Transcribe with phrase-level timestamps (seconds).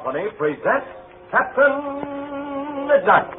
[0.00, 0.86] The Skelly Company presents
[1.30, 1.76] Captain
[2.88, 3.30] Midnight.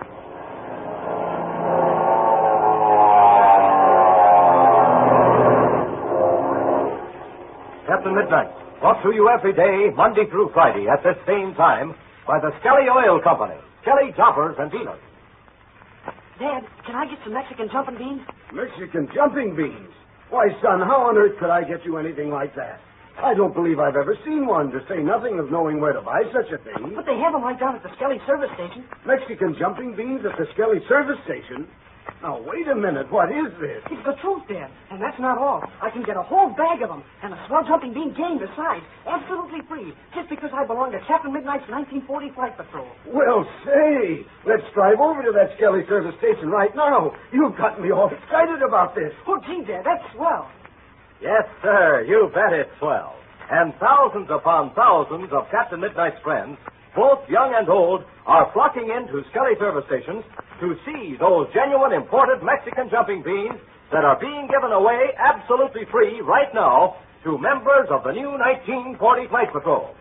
[7.88, 11.96] Captain Midnight, brought to you every day, Monday through Friday, at this same time,
[12.28, 15.02] by the Skelly Oil Company, Skelly Jobbers and Dealers.
[16.40, 18.22] Dad, can I get some Mexican jumping beans?
[18.54, 19.94] Mexican jumping beans?
[20.30, 22.80] Why, son, how on earth could I get you anything like that?
[23.20, 26.24] I don't believe I've ever seen one, to say nothing of knowing where to buy
[26.34, 26.94] such a thing.
[26.96, 28.86] But they have them right down at the Skelly service station.
[29.06, 31.68] Mexican jumping beans at the Skelly service station?
[32.22, 33.12] Now, wait a minute.
[33.12, 33.82] What is this?
[33.90, 34.70] It's the truth, Dad.
[34.90, 35.62] And that's not all.
[35.82, 38.82] I can get a whole bag of them and a swell jumping bean game besides,
[39.06, 42.90] absolutely free, just because I belong to Captain Midnight's 1940 Flight Patrol.
[43.06, 47.14] Well, say, let's drive over to that Skelly service station right now.
[47.34, 49.14] You've got me all excited about this.
[49.30, 50.50] Oh, gee, Dad, that's swell.
[51.22, 53.14] Yes, sir, you bet it's swell.
[53.52, 56.58] And thousands upon thousands of Captain Midnight's friends,
[56.96, 60.26] both young and old, are flocking into Skelly service stations
[60.60, 63.54] to see those genuine imported Mexican jumping beans
[63.94, 68.98] that are being given away absolutely free right now to members of the new 1940
[69.30, 69.94] Flight Patrol.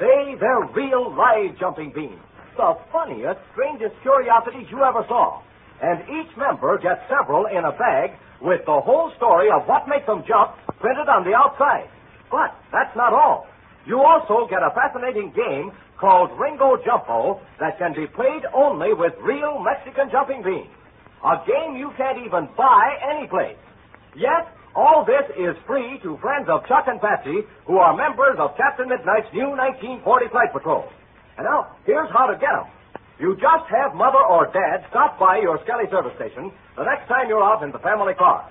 [0.00, 2.24] They, they're real live jumping beans.
[2.56, 5.42] The funniest, strangest curiosities you ever saw.
[5.82, 10.06] And each member gets several in a bag with the whole story of what makes
[10.06, 11.88] them jump printed on the outside.
[12.30, 13.46] But that's not all.
[13.86, 19.12] You also get a fascinating game called Ringo Jumpo that can be played only with
[19.22, 20.72] real Mexican jumping beans.
[21.24, 23.56] A game you can't even buy anyplace.
[24.16, 28.56] Yet, all this is free to friends of Chuck and Patsy who are members of
[28.56, 30.84] Captain Midnight's new 1940 Flight Patrol.
[31.38, 32.68] And now, here's how to get them.
[33.20, 37.30] You just have Mother or Dad stop by your Skelly service station the next time
[37.30, 38.50] you're out in the family car.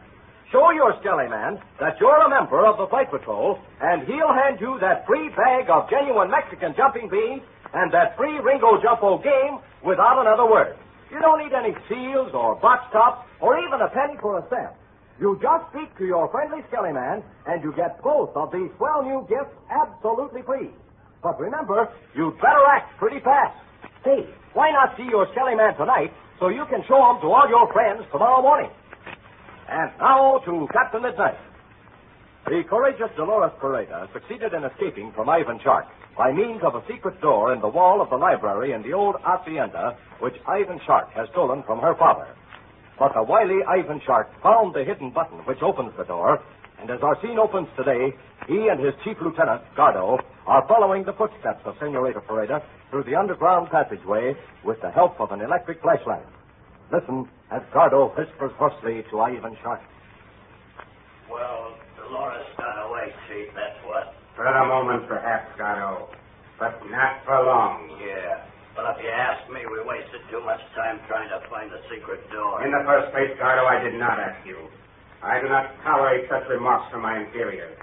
[0.56, 4.62] Show your Skelly man that you're a member of the Flight Patrol, and he'll hand
[4.62, 7.42] you that free bag of genuine Mexican jumping beans
[7.74, 10.78] and that free Ringo Jumpo game without another word.
[11.12, 14.72] You don't need any seals or box tops or even a penny for a cent.
[15.20, 19.04] You just speak to your friendly Skelly man, and you get both of these swell
[19.04, 20.72] new gifts absolutely free.
[21.22, 23.58] But remember, you'd better act pretty fast.
[24.04, 27.48] Hey, why not see your Skelly man tonight so you can show him to all
[27.48, 28.70] your friends tomorrow morning?
[29.70, 31.40] And now to Captain Midnight.
[32.46, 35.86] The courageous Dolores Pareda succeeded in escaping from Ivan Shark
[36.18, 39.16] by means of a secret door in the wall of the library in the old
[39.24, 42.28] hacienda which Ivan Shark has stolen from her father.
[43.00, 46.44] But the wily Ivan Shark found the hidden button which opens the door,
[46.82, 48.14] and as our scene opens today,
[48.48, 53.16] he and his chief lieutenant, Gardo, are following the footsteps of Senorita Pareda through the
[53.16, 56.26] underground passageway with the help of an electric flashlight.
[56.92, 59.82] Listen as Gardo whispers hoarsely to Ivan Shark.
[61.32, 64.14] Well, Dolores got away, Chief, that's what.
[64.36, 66.08] For a moment, perhaps, Gardo.
[66.60, 67.90] But not for long.
[68.04, 68.46] Yeah.
[68.76, 72.30] But if you ask me, we wasted too much time trying to find the secret
[72.32, 72.66] door.
[72.66, 74.58] In the first place, Gardo, I did not ask you.
[75.22, 77.78] I do not tolerate such remarks from my inferiors.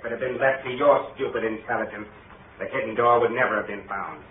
[0.00, 2.08] If it had been left to your stupid intelligence,
[2.56, 4.24] the hidden door would never have been found.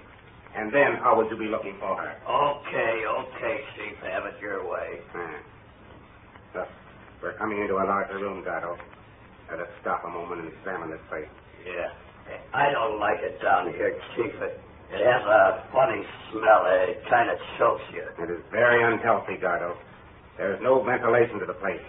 [0.57, 2.09] And then how would you be looking for her?
[2.25, 4.97] Okay, okay, Chief, have it your way.
[5.13, 5.37] Ah.
[6.57, 6.69] Look,
[7.21, 8.81] we're coming into a larger room, Gardo.
[9.51, 11.29] Let us stop a moment and examine this place.
[11.61, 11.93] Yeah.
[12.51, 14.33] I don't like it down here, Chief.
[14.41, 14.57] It,
[14.89, 16.01] it has a funny
[16.33, 16.65] smell.
[16.65, 18.09] It kind of chokes you.
[18.17, 19.77] It is very unhealthy, Gardo.
[20.35, 21.85] There is no ventilation to the place.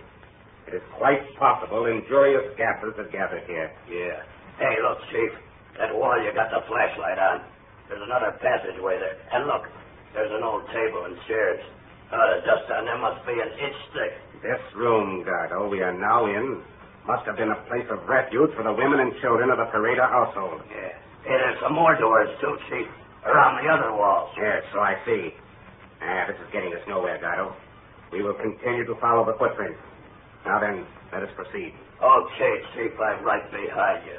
[0.69, 3.71] It is quite possible injurious gases have gathered here.
[3.89, 4.23] Yeah.
[4.59, 5.33] Hey, look, Chief.
[5.79, 7.41] That wall you got the flashlight on.
[7.89, 9.17] There's another passageway there.
[9.33, 9.67] And look,
[10.15, 11.59] there's an old table and chairs.
[12.13, 14.13] Oh, the dust on them must be an inch thick.
[14.43, 16.61] This room, Gardo, we are now in,
[17.07, 20.07] must have been a place of refuge for the women and children of the Pareda
[20.11, 20.61] household.
[20.71, 20.95] Yeah.
[21.25, 22.87] Hey, there's some more doors, too, Chief,
[23.27, 24.31] around the other walls.
[24.37, 25.35] Yes, so I see.
[26.03, 27.55] Ah, this is getting us nowhere, Gardo.
[28.13, 29.79] We will continue to follow the footprints.
[30.47, 31.75] Now then, let us proceed.
[32.03, 34.19] Okay, Chief, I'm right behind you.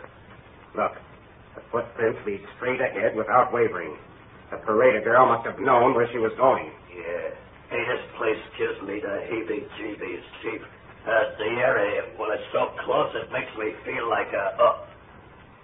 [0.78, 0.94] Look,
[1.56, 3.98] the footprints lead straight ahead without wavering.
[4.52, 6.72] The Pareda girl must have known where she was going.
[6.94, 7.32] Yeah.
[7.72, 10.62] Hey, this place gives me the heebie-jeebies, Chief.
[11.08, 14.56] Uh, the area, well, it's so close it makes me feel like a...
[14.60, 14.86] Oh.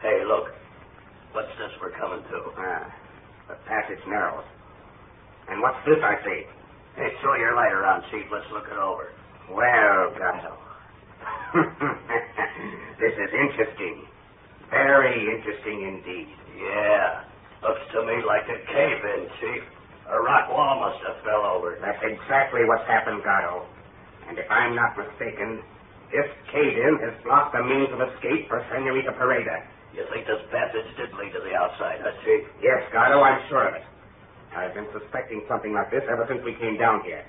[0.02, 0.50] Hey, look.
[1.34, 2.40] What's this we're coming to?
[2.58, 2.90] Ah,
[3.50, 4.46] the passage narrows.
[5.50, 6.42] And what's this I see?
[6.96, 8.26] Hey, throw your light around, Chief.
[8.32, 9.12] Let's look it over.
[9.50, 10.54] Well, Gardo.
[13.00, 14.06] this is interesting.
[14.70, 16.28] Very interesting indeed.
[16.60, 17.24] Yeah.
[17.64, 19.64] Looks to me like a cave-in, Chief.
[20.12, 21.78] A rock wall must have fell over.
[21.82, 23.64] That's exactly what's happened, Gardo.
[24.28, 25.64] And if I'm not mistaken,
[26.12, 29.64] this cave-in has blocked the means of escape for Senorita Pareda.
[29.96, 32.44] You think this passage did lead to the outside, huh, Chief?
[32.62, 33.84] Yes, Gardo, I'm sure of it.
[34.56, 37.24] I've been suspecting something like this ever since we came down here.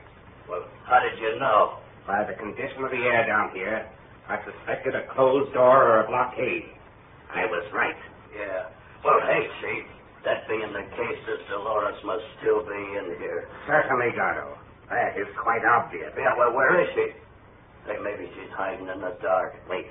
[0.48, 1.78] Well, how did you know?
[2.08, 3.84] By the condition of the air down here,
[4.32, 6.72] I suspected a closed door or a blockade.
[7.28, 8.00] I was right.
[8.32, 8.72] Yeah.
[9.04, 9.84] Well, hey, Chief.
[10.24, 13.46] That being the case, this Dolores must still be in here.
[13.68, 14.56] Certainly, Gardo.
[14.88, 16.10] That is quite obvious.
[16.16, 17.12] Yeah, well, where is she?
[17.84, 19.54] Hey, maybe she's hiding in the dark.
[19.68, 19.86] Wait.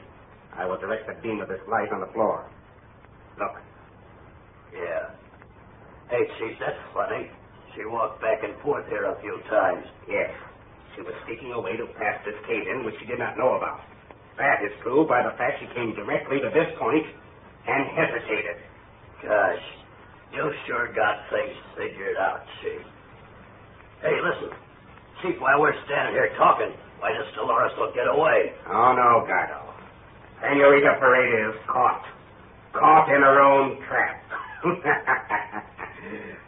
[0.58, 2.50] I will direct the beam of this light on the floor.
[3.38, 3.62] Look.
[4.74, 5.14] Yeah.
[6.10, 7.30] Hey, Chief, that's funny.
[7.76, 9.86] She walked back and forth here a few times.
[10.10, 10.34] Yes.
[10.98, 13.86] She was seeking a way to pass this cave-in which she did not know about.
[14.42, 17.06] That is proved by the fact she came directly to this point
[17.70, 18.58] and hesitated.
[19.22, 19.62] Gosh,
[20.34, 22.82] you sure got things figured out, Chief.
[24.02, 24.50] Hey, listen.
[25.22, 28.54] Chief, while we're standing here talking, why does Dolores look get away?
[28.66, 29.62] Oh, no, Gardo.
[30.42, 32.06] Senorita Pareda is caught.
[32.74, 34.22] Caught in her own trap.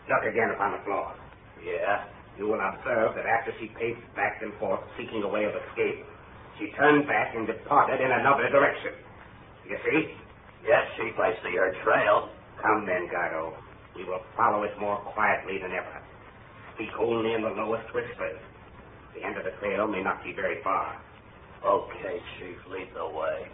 [0.09, 1.13] Look again upon the floor.
[1.63, 2.05] Yeah?
[2.39, 6.07] You will observe that after she paced back and forth, seeking a way of escape,
[6.57, 8.95] she turned back and departed in another direction.
[9.67, 10.15] You see?
[10.63, 12.29] Yes, Chief, I see her trail.
[12.63, 13.51] Come then, Gardo.
[13.93, 15.99] We will follow it more quietly than ever.
[16.75, 18.39] Speak only in the lowest whispers.
[19.15, 20.95] The end of the trail may not be very far.
[21.65, 23.51] Okay, Chief, lead the way.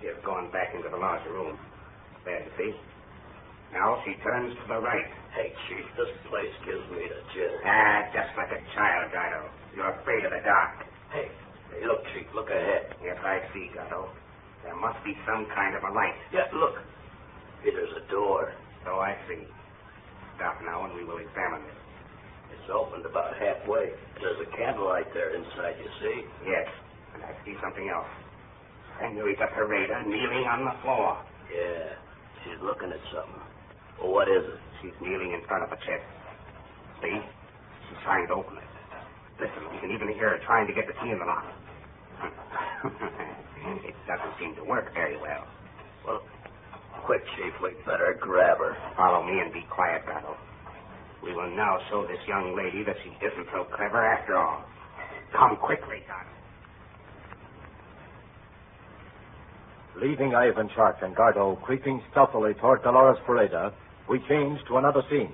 [0.00, 1.56] She has gone back into the large room.
[2.24, 2.74] There, you see?
[3.72, 5.06] Now she turns to the right.
[5.34, 7.60] Hey, Chief, this place gives me the chills.
[7.64, 9.46] Ah, just like a child, Gardo.
[9.76, 10.86] You're afraid of the dark.
[11.14, 11.30] Hey,
[11.70, 12.94] hey, look, Chief, look ahead.
[13.02, 14.10] Yes, I see, Gardo.
[14.66, 16.18] There must be some kind of a light.
[16.34, 16.82] Yeah, look.
[17.62, 18.52] Hey, there's a door.
[18.84, 19.46] So I see.
[20.36, 21.76] Stop now and we will examine it.
[22.56, 23.92] It's opened about halfway.
[24.18, 26.24] There's a candlelight there inside, you see?
[26.48, 26.66] Yes,
[27.14, 28.08] and I see something else.
[28.98, 31.16] Senorita Pareda kneeling on the floor.
[31.52, 31.94] Yeah,
[32.42, 33.44] she's looking at something.
[34.00, 34.58] Well, what is it?
[34.80, 36.08] She's kneeling in front of a chest.
[37.02, 37.20] See?
[37.88, 38.64] She's trying to open it.
[39.40, 41.44] Listen, you can even hear her trying to get the key in the lock.
[43.84, 45.44] it doesn't seem to work very well.
[46.06, 46.22] Well,
[47.04, 47.52] quick, Chief.
[47.62, 48.76] We better grab her.
[48.96, 50.36] Follow me and be quiet, Gardo.
[51.22, 54.64] We will now show this young lady that she isn't so clever after all.
[55.36, 56.30] Come quickly, Gardo.
[60.00, 63.72] Leaving Ivan Shark and Gardo creeping stealthily toward Dolores Pareda,
[64.10, 65.32] we change to another scene.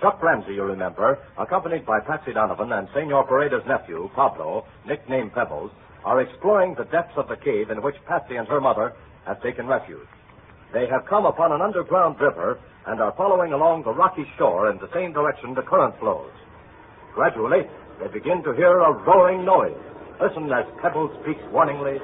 [0.00, 5.72] Chuck Ramsey, you remember, accompanied by Patsy Donovan and Senor Pareda's nephew, Pablo, nicknamed Pebbles,
[6.04, 8.94] are exploring the depths of the cave in which Patsy and her mother
[9.26, 10.06] have taken refuge.
[10.72, 14.78] They have come upon an underground river and are following along the rocky shore in
[14.78, 16.30] the same direction the current flows.
[17.12, 17.66] Gradually,
[18.00, 19.76] they begin to hear a roaring noise.
[20.22, 21.98] Listen as Pebbles speaks warningly.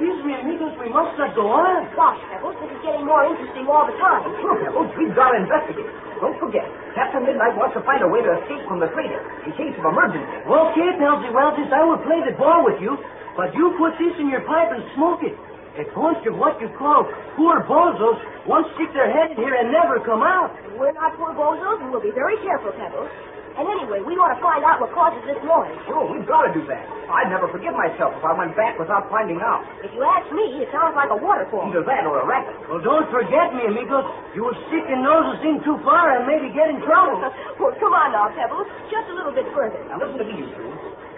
[0.00, 1.84] Excuse me, amigos, we must not go on.
[1.92, 4.24] Gosh, Pebbles, this is getting more interesting all the time.
[4.40, 5.84] Sure, Pebbles, we've got to investigate.
[6.24, 6.64] Don't forget,
[6.96, 9.84] Captain Midnight wants to find a way to escape from the freighter in case of
[9.84, 10.24] emergency.
[10.48, 12.96] Okay, Pelsy Welches, I will play the ball with you,
[13.36, 15.36] but you put this in your pipe and smoke it.
[15.76, 17.04] A bunch of what you call
[17.36, 18.16] poor bozos
[18.48, 20.48] won't stick their head in here and never come out.
[20.80, 23.12] We're not poor bozos, and we'll be very careful, Pebbles.
[23.58, 25.74] And anyway, we want to find out what causes this noise.
[25.90, 26.84] Sure, we've got to do that.
[27.10, 29.66] I'd never forgive myself if I went back without finding out.
[29.82, 31.66] If you ask me, it sounds like a waterfall.
[31.66, 32.54] Either that or a racket.
[32.70, 34.06] Well, don't forget me, amigos.
[34.38, 37.18] You will stick your noses in too far and maybe get in trouble.
[37.58, 38.70] well, come on now, Pebbles.
[38.86, 39.82] Just a little bit further.
[39.90, 40.70] Now listen to me, you two.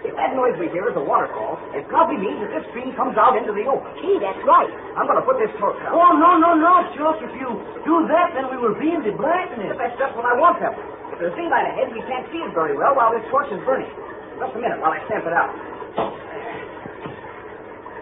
[0.03, 3.15] If that noise we hear is a waterfall, it probably means that this stream comes
[3.15, 3.87] out into the open.
[4.03, 4.67] Gee, that's right.
[4.99, 5.95] I'm going to put this torch out.
[5.95, 7.23] Oh, no, no, no, Chuck.
[7.23, 7.47] If you
[7.87, 9.71] do that, then we will be in the blackness.
[9.71, 10.83] But that's just what I want, Pebble.
[11.19, 13.87] There's daylight ahead, we can't see it very well while this torch is burning.
[14.39, 15.51] Just a minute while I stamp it out.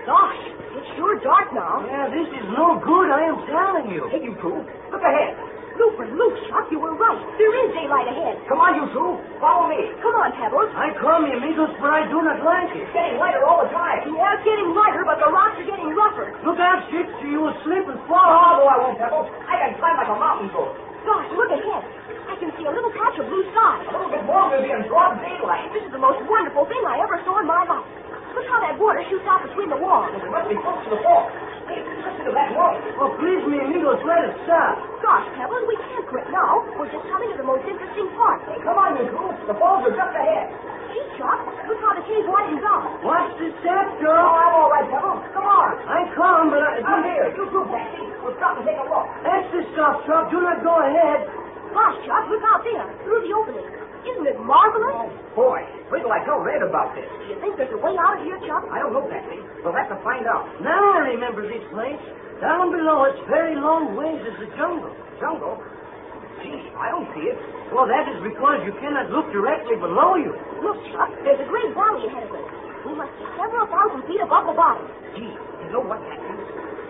[0.08, 0.42] Gosh,
[0.82, 1.86] it's sure dark now.
[1.86, 4.10] Yeah, this is no good, I am telling you.
[4.10, 4.58] Hey, you two,
[4.90, 5.38] look ahead.
[5.80, 7.16] Looper, Luke, Chuck, you were right.
[7.40, 8.36] There is daylight ahead.
[8.52, 9.18] Come on, you two.
[9.40, 9.80] Follow me.
[10.04, 10.68] Come on, Pebbles.
[10.76, 12.84] I come, amigos, but I do not like it.
[12.86, 14.04] It's getting lighter all the time.
[14.12, 16.28] Yeah, it's getting lighter, but the rocks are getting rougher.
[16.44, 18.60] Look out, Chick, you will slip and Oh, fall.
[18.60, 19.32] no, I won't, Pebbles.
[19.48, 20.76] I can climb like a mountain goat.
[21.08, 21.82] Gosh, look ahead.
[22.42, 23.86] I can see a little patch of blue sky.
[23.86, 25.70] A little bit more, we'll be in broad daylight.
[25.78, 27.86] This is the most wonderful thing I ever saw in my life.
[28.34, 30.10] Look how that water shoots out between the walls.
[30.10, 31.30] We must be close to the fall.
[31.70, 32.82] Hey, listen to that noise.
[32.98, 34.74] Oh, please me, amigos, let us stop.
[35.06, 36.66] Gosh, Pebbles, we can't quit now.
[36.82, 38.42] We're just coming to the most interesting part.
[38.50, 39.30] Hey, come on, you two.
[39.46, 40.50] The falls are just ahead.
[40.98, 43.06] Gee, Chuck, look how the cave widens out.
[43.06, 45.30] Watch the step, Oh, I'm all right, Pebbles.
[45.38, 45.78] Come on.
[45.86, 46.82] I come, but I...
[46.82, 47.30] Come here.
[47.38, 48.02] You two, Patsy.
[48.26, 49.06] We'll stop and take a look.
[49.22, 50.34] That's the stuff, Chuck.
[50.34, 51.41] Do not go ahead.
[51.72, 53.68] Gosh, Chuck, look out there, through the opening.
[54.02, 54.92] Isn't it marvelous?
[54.98, 55.62] Oh, boy,
[55.94, 57.06] wait till I tell Red about this.
[57.22, 58.66] Do you think there's a way out of here, Chuck?
[58.74, 59.38] I don't know, Patsy.
[59.62, 60.50] We'll have to find out.
[60.60, 62.02] Now I remember this place.
[62.42, 64.90] Down below, it's very long ways is the jungle.
[65.22, 65.62] Jungle?
[66.42, 67.38] Gee, I don't see it.
[67.70, 70.34] Well, that is because you cannot look directly below you.
[70.66, 72.48] Look, Chuck, there's a great valley ahead of us.
[72.82, 74.90] We must be several thousand feet above the bottom.
[75.14, 76.21] Gee, you know what that is?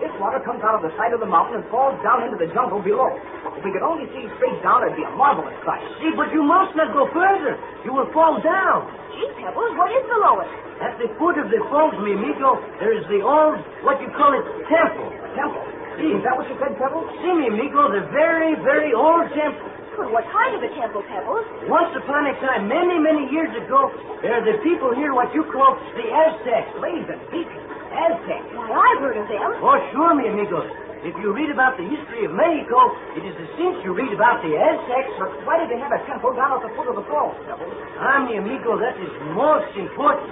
[0.02, 2.50] This water comes out of the side of the mountain and falls down into the
[2.50, 3.06] jungle below.
[3.54, 5.78] If we could only see straight down, it'd be a marvelous sight.
[6.02, 7.54] See, but you must not go further.
[7.86, 8.90] You will fall down.
[9.14, 10.50] Gee, Pebbles, what is the lowest?
[10.82, 14.34] At the foot of the falls, mi amigo, there is the old, what you call
[14.34, 15.06] it, temple.
[15.38, 15.62] Temple.
[16.02, 17.06] Gee, is that what you said, Pebbles?
[17.22, 19.70] See, mi amigo, the very, very old temple.
[19.96, 21.44] But what kind of a temple, Pebbles?
[21.68, 23.92] Once upon a time, many, many years ago,
[24.24, 26.70] there are the people here what you call the Aztecs.
[26.80, 27.60] Blazing beacon.
[27.92, 28.48] Aztecs.
[28.56, 29.50] Why, I've heard of them.
[29.60, 30.64] Oh, sure, mi amigos.
[31.02, 32.78] If you read about the history of Mexico,
[33.18, 35.12] it is the since you read about the Aztecs.
[35.18, 37.74] But why did they have a temple down at the foot of the falls, Pebbles?
[38.00, 40.30] Ah, mi amigo, that is most important.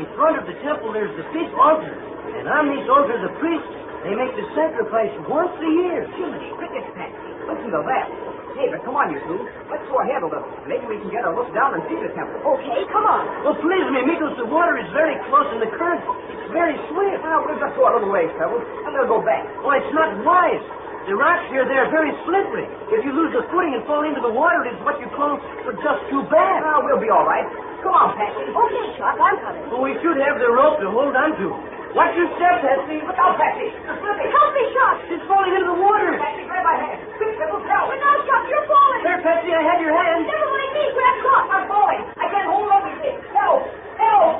[0.00, 1.92] In front of the temple, there's the big altar.
[2.40, 3.68] And on this altar, the priests,
[4.06, 6.06] they make the sacrifice once a year.
[6.14, 7.30] Jiminy cricket Patsy.
[7.46, 8.06] Listen to that.
[8.54, 9.42] Hey, but come on, you two.
[9.66, 10.46] Let's go ahead a little.
[10.70, 12.38] Maybe we can get a look down and see the temple.
[12.54, 13.26] Okay, come on.
[13.42, 15.98] Well, please, mi amigos, the water is very close and the current
[16.30, 17.18] is very swift.
[17.26, 19.42] Well, we'll just go a little ways, Pebbles, and then go back.
[19.66, 20.62] Oh, it's not wise.
[21.10, 22.64] The rocks here, they're very slippery.
[22.94, 25.36] If you lose the footing and fall into the water, it is what you call
[25.66, 26.64] for just too bad.
[26.64, 27.44] Well, we'll be all right.
[27.84, 28.48] Come on, Patsy.
[28.48, 29.66] Okay, Chuck, I'm coming.
[29.68, 31.46] But we should have the rope to hold on to.
[31.92, 33.04] Watch your step, Patsy.
[33.04, 33.68] Look out, Patsy.
[33.84, 34.30] You're slipping.
[34.32, 34.96] Help me, Chuck.
[35.12, 36.16] She's falling into the water.
[36.16, 37.03] Patsy, grab my hand.
[37.16, 37.86] Quick, Pebbles, help.
[37.94, 39.02] But now, Chuck, you're falling.
[39.06, 40.26] There, Patsy, I have your hand.
[40.26, 40.84] Never mind me.
[40.94, 41.44] Grab Chuck.
[41.46, 42.02] I'm falling.
[42.18, 43.18] I can't hold on to this.
[43.30, 43.62] Help.
[43.98, 44.34] Help.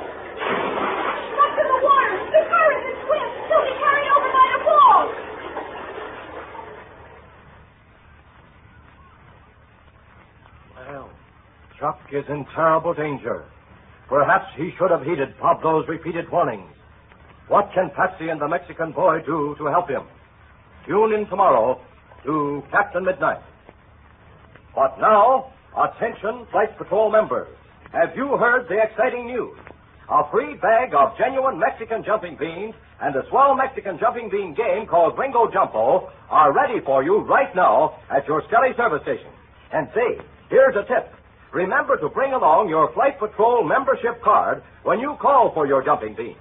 [1.35, 2.13] Chuck's in the water.
[2.35, 3.33] The current is swift.
[3.47, 5.11] He'll be carried over by the falls.
[10.75, 11.07] Well,
[11.79, 13.45] Chuck is in terrible danger.
[14.09, 16.69] Perhaps he should have heeded Pablo's repeated warnings.
[17.47, 20.03] What can Patsy and the Mexican boy do to help him?
[20.85, 21.79] Tune in tomorrow
[22.25, 23.41] to Captain Midnight.
[24.75, 27.47] But now, attention, Flight Patrol members.
[27.93, 29.57] Have you heard the exciting news?
[30.09, 34.85] A free bag of genuine Mexican jumping beans and a swell Mexican jumping bean game
[34.85, 39.31] called Ringo Jumpo are ready for you right now at your Skelly service station.
[39.73, 41.11] And say, here's a tip.
[41.53, 46.15] Remember to bring along your Flight Patrol membership card when you call for your jumping
[46.15, 46.35] bean.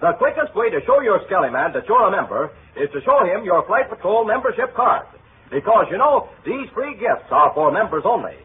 [0.00, 3.24] The quickest way to show your Skelly man that you're a member is to show
[3.24, 5.06] him your Flight Patrol membership card.
[5.50, 8.38] Because, you know, these free gifts are for members only.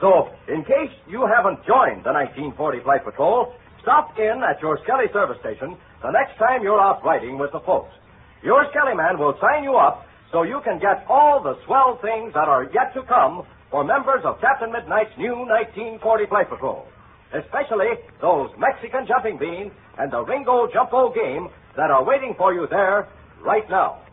[0.00, 5.08] So, in case you haven't joined the 1940 Flight Patrol, stop in at your Skelly
[5.12, 7.92] service station the next time you're out riding with the folks.
[8.42, 12.32] Your Skelly man will sign you up so you can get all the swell things
[12.34, 16.86] that are yet to come for members of Captain Midnight's new 1940 Flight Patrol.
[17.32, 22.66] Especially those Mexican jumping beans and the Ringo Jumpo game that are waiting for you
[22.70, 23.08] there
[23.42, 24.05] right now.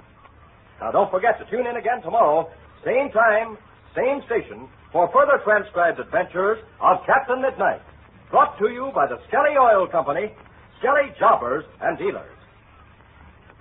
[0.82, 2.50] Now, don't forget to tune in again tomorrow,
[2.86, 3.58] same time,
[3.96, 7.82] same station, for further transcribed adventures of Captain Midnight.
[8.30, 10.34] Brought to you by the Skelly Oil Company,
[10.80, 12.38] Skelly Jobbers and Dealers.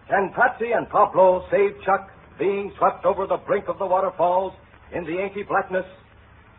[0.09, 4.53] Can Patsy and Pablo save Chuck being swept over the brink of the waterfalls
[4.93, 5.87] in the inky blackness?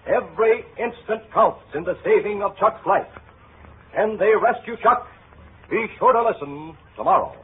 [0.08, 3.08] Every instant counts in the saving of Chuck's life.
[3.94, 5.08] Can they rescue Chuck?
[5.70, 7.36] Be sure to listen tomorrow.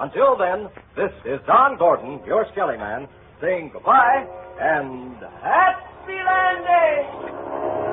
[0.00, 3.06] Until then, this is Don Gordon, your Skelly Man,
[3.40, 4.26] saying goodbye
[4.60, 7.83] and happy landing!